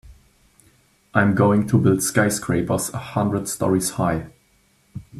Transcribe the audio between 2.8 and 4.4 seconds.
a hundred stories high.